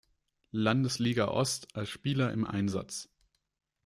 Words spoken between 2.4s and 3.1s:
Einsatz.